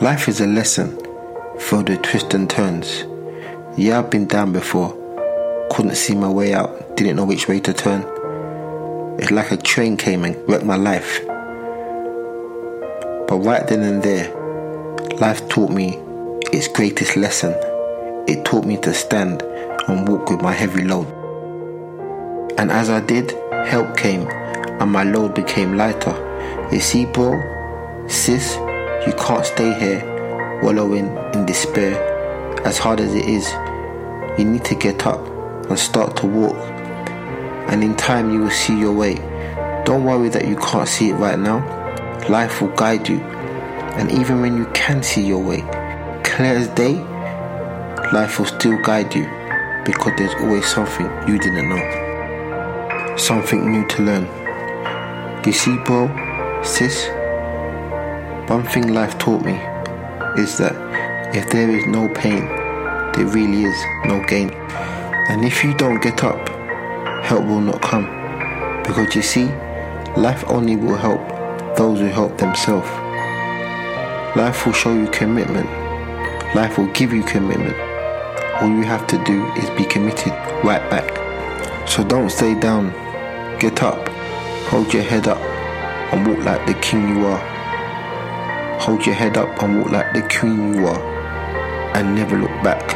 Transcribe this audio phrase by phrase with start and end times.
[0.00, 0.96] Life is a lesson
[1.58, 3.04] filled with twists and turns.
[3.76, 4.96] Yeah, I've been down before.
[5.70, 8.06] Couldn't see my way out, didn't know which way to turn.
[9.20, 11.20] It's like a train came and wrecked my life.
[13.28, 14.34] But right then and there,
[15.18, 15.98] life taught me
[16.50, 17.52] its greatest lesson.
[18.26, 21.08] It taught me to stand and walk with my heavy load.
[22.56, 23.32] And as I did,
[23.66, 26.16] help came and my load became lighter.
[26.72, 27.38] You see, bro,
[28.08, 28.56] sis,
[29.06, 31.94] you can't stay here wallowing in despair.
[32.66, 33.50] As hard as it is,
[34.38, 35.26] you need to get up
[35.68, 36.56] and start to walk.
[37.70, 39.14] And in time, you will see your way.
[39.86, 41.58] Don't worry that you can't see it right now.
[42.28, 43.20] Life will guide you.
[43.96, 45.62] And even when you can see your way,
[46.22, 46.94] clear as day,
[48.12, 49.24] life will still guide you
[49.84, 53.16] because there's always something you didn't know.
[53.16, 55.44] Something new to learn.
[55.44, 56.08] You see, bro,
[56.62, 57.08] sis,
[58.50, 59.52] one thing life taught me
[60.36, 60.74] is that
[61.36, 62.44] if there is no pain,
[63.14, 64.50] there really is no gain.
[65.30, 66.48] And if you don't get up,
[67.24, 68.06] help will not come.
[68.82, 69.44] Because you see,
[70.16, 71.20] life only will help
[71.76, 72.88] those who help themselves.
[74.36, 75.70] Life will show you commitment.
[76.56, 77.78] Life will give you commitment.
[78.60, 80.32] All you have to do is be committed
[80.64, 81.08] right back.
[81.88, 82.90] So don't stay down.
[83.60, 84.08] Get up.
[84.70, 85.38] Hold your head up
[86.12, 87.59] and walk like the king you are.
[88.80, 91.00] Hold your head up and walk like the queen you are.
[91.94, 92.94] And never look back.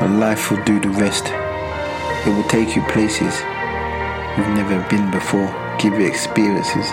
[0.00, 1.26] And life will do the rest.
[2.26, 3.34] It will take you places
[4.36, 6.86] you've never been before, give you experiences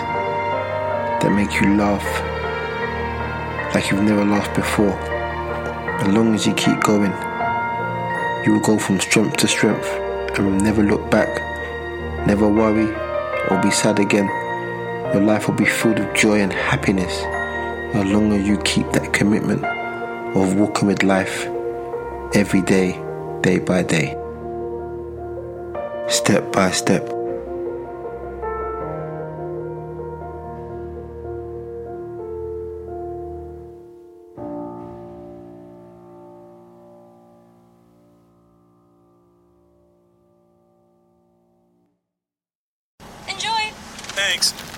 [1.20, 2.04] that make you laugh
[3.74, 4.92] like you've never laughed before.
[6.00, 7.12] As long as you keep going,
[8.44, 9.88] you will go from strength to strength
[10.36, 11.28] and will never look back,
[12.26, 12.92] never worry
[13.50, 14.47] or be sad again.
[15.14, 17.22] Your life will be filled with joy and happiness
[17.94, 19.64] as long as you keep that commitment
[20.36, 21.46] of walking with life
[22.34, 22.92] every day,
[23.40, 24.10] day by day,
[26.08, 27.08] step by step.
[43.26, 43.72] Enjoy!
[44.14, 44.77] Thanks.